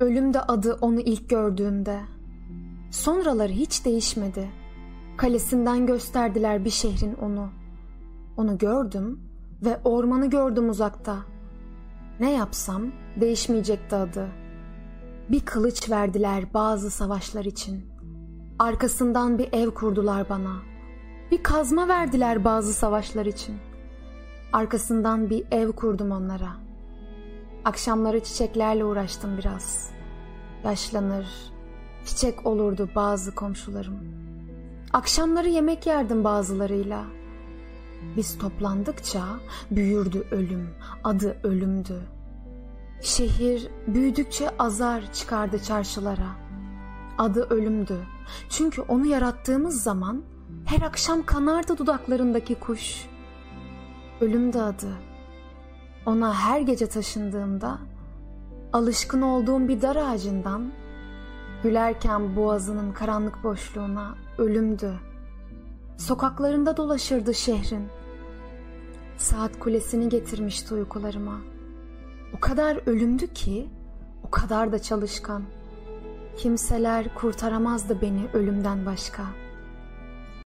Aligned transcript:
Ölüm 0.00 0.34
de 0.34 0.40
adı 0.40 0.78
onu 0.80 1.00
ilk 1.00 1.28
gördüğümde. 1.28 2.00
Sonraları 2.90 3.52
hiç 3.52 3.84
değişmedi. 3.84 4.50
Kalesinden 5.16 5.86
gösterdiler 5.86 6.64
bir 6.64 6.70
şehrin 6.70 7.14
onu. 7.14 7.48
Onu 8.36 8.58
gördüm 8.58 9.20
ve 9.64 9.80
ormanı 9.84 10.30
gördüm 10.30 10.68
uzakta. 10.68 11.16
Ne 12.20 12.32
yapsam 12.32 12.82
değişmeyecekti 13.20 13.96
adı. 13.96 14.28
Bir 15.30 15.40
kılıç 15.40 15.90
verdiler 15.90 16.54
bazı 16.54 16.90
savaşlar 16.90 17.44
için. 17.44 17.86
Arkasından 18.58 19.38
bir 19.38 19.48
ev 19.52 19.70
kurdular 19.70 20.28
bana. 20.28 20.56
Bir 21.30 21.42
kazma 21.42 21.88
verdiler 21.88 22.44
bazı 22.44 22.72
savaşlar 22.72 23.26
için. 23.26 23.56
Arkasından 24.52 25.30
bir 25.30 25.44
ev 25.50 25.72
kurdum 25.72 26.10
onlara. 26.10 26.66
Akşamları 27.66 28.20
çiçeklerle 28.24 28.84
uğraştım 28.84 29.38
biraz. 29.38 29.90
Yaşlanır, 30.64 31.26
çiçek 32.04 32.46
olurdu 32.46 32.88
bazı 32.94 33.34
komşularım. 33.34 33.98
Akşamları 34.92 35.48
yemek 35.48 35.86
yerdim 35.86 36.24
bazılarıyla. 36.24 37.04
Biz 38.16 38.38
toplandıkça 38.38 39.24
büyürdü 39.70 40.26
ölüm, 40.30 40.68
adı 41.04 41.36
ölümdü. 41.42 42.00
Şehir 43.02 43.68
büyüdükçe 43.86 44.50
azar 44.58 45.12
çıkardı 45.12 45.62
çarşılara. 45.62 46.30
Adı 47.18 47.46
ölümdü. 47.50 47.98
Çünkü 48.48 48.82
onu 48.82 49.06
yarattığımız 49.06 49.82
zaman 49.82 50.22
her 50.64 50.82
akşam 50.82 51.26
kanardı 51.26 51.78
dudaklarındaki 51.78 52.54
kuş. 52.54 53.06
Ölümdü 54.20 54.58
adı. 54.58 55.05
Ona 56.06 56.34
her 56.34 56.60
gece 56.60 56.86
taşındığımda 56.86 57.78
alışkın 58.72 59.22
olduğum 59.22 59.68
bir 59.68 59.82
dar 59.82 59.96
ağacından 59.96 60.72
gülerken 61.62 62.36
boğazının 62.36 62.92
karanlık 62.92 63.44
boşluğuna 63.44 64.14
ölümdü. 64.38 64.92
Sokaklarında 65.98 66.76
dolaşırdı 66.76 67.34
şehrin. 67.34 67.88
Saat 69.16 69.58
kulesini 69.58 70.08
getirmişti 70.08 70.74
uykularıma. 70.74 71.40
O 72.36 72.40
kadar 72.40 72.80
ölümdü 72.86 73.26
ki, 73.26 73.70
o 74.24 74.30
kadar 74.30 74.72
da 74.72 74.78
çalışkan. 74.78 75.42
Kimseler 76.36 77.14
kurtaramazdı 77.14 78.00
beni 78.02 78.28
ölümden 78.32 78.86
başka.'' 78.86 79.45